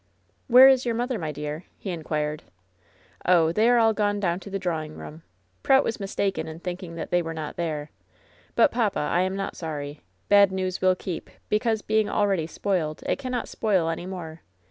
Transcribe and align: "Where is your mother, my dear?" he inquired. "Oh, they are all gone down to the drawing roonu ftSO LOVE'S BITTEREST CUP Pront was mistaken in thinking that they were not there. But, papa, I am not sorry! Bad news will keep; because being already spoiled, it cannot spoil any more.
"Where 0.47 0.67
is 0.67 0.83
your 0.83 0.95
mother, 0.95 1.19
my 1.19 1.31
dear?" 1.31 1.65
he 1.77 1.91
inquired. 1.91 2.41
"Oh, 3.23 3.51
they 3.51 3.69
are 3.69 3.77
all 3.77 3.93
gone 3.93 4.19
down 4.19 4.39
to 4.39 4.49
the 4.49 4.57
drawing 4.57 4.93
roonu 4.93 4.97
ftSO 4.97 5.01
LOVE'S 5.05 5.13
BITTEREST 5.13 5.63
CUP 5.63 5.77
Pront 5.77 5.83
was 5.83 5.99
mistaken 5.99 6.47
in 6.47 6.59
thinking 6.59 6.95
that 6.95 7.11
they 7.11 7.21
were 7.21 7.35
not 7.35 7.55
there. 7.55 7.91
But, 8.55 8.71
papa, 8.71 8.97
I 8.99 9.21
am 9.21 9.35
not 9.35 9.55
sorry! 9.55 10.01
Bad 10.27 10.51
news 10.51 10.81
will 10.81 10.95
keep; 10.95 11.29
because 11.49 11.83
being 11.83 12.09
already 12.09 12.47
spoiled, 12.47 13.03
it 13.05 13.19
cannot 13.19 13.47
spoil 13.47 13.89
any 13.89 14.07
more. 14.07 14.41